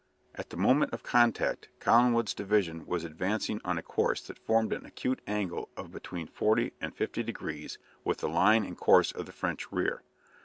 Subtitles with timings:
[0.33, 4.83] At the moment of contact Collingwood's division was advancing on a course that formed an
[4.83, 9.31] acute angle of between forty and fifty degrees with the line and course of the
[9.31, 10.01] French rear.